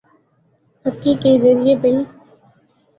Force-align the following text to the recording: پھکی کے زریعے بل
پھکی 0.85 1.13
کے 1.21 1.31
زریعے 1.41 1.75
بل 1.81 1.95